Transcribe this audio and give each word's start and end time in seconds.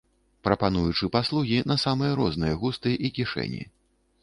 Прапануючы 0.45 1.09
паслугі 1.15 1.59
на 1.73 1.77
самыя 1.85 2.17
розныя 2.23 2.59
густы 2.65 2.97
і 3.09 3.15
кішэні. 3.21 3.63